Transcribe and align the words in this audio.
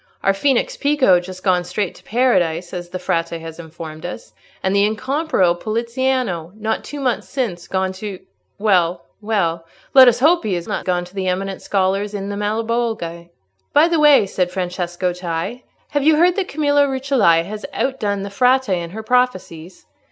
Our 0.23 0.33
Phoenix 0.33 0.77
Pico 0.77 1.19
just 1.19 1.43
gone 1.43 1.63
straight 1.63 1.93
to 1.93 2.03
Paradise, 2.03 2.73
as 2.73 2.89
the 2.89 2.97
Frate 2.97 3.29
has 3.39 3.59
informed 3.59 4.03
us; 4.03 4.33
and 4.63 4.75
the 4.75 4.83
incomparable 4.83 5.53
Poliziano, 5.53 6.53
not 6.55 6.83
two 6.83 6.99
months 6.99 7.29
since, 7.29 7.67
gone 7.67 7.93
to—well, 7.93 9.05
well, 9.21 9.67
let 9.93 10.07
us 10.07 10.19
hope 10.19 10.43
he 10.43 10.55
is 10.55 10.67
not 10.67 10.85
gone 10.85 11.05
to 11.05 11.13
the 11.13 11.27
eminent 11.27 11.61
scholars 11.61 12.15
in 12.15 12.29
the 12.29 12.35
Malebolge." 12.35 13.29
"By 13.73 13.87
the 13.87 13.99
way," 13.99 14.25
said 14.25 14.49
Francesco 14.49 15.13
Cei, 15.13 15.65
"have 15.89 16.01
you 16.01 16.15
heard 16.15 16.35
that 16.35 16.47
Camilla 16.47 16.87
Rucellai 16.87 17.43
has 17.43 17.63
outdone 17.71 18.23
the 18.23 18.31
Frate 18.31 18.69
in 18.69 18.89
her 18.89 19.03
prophecies? 19.03 19.85